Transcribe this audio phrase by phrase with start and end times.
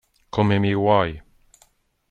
[0.31, 1.11] Come mi vuoi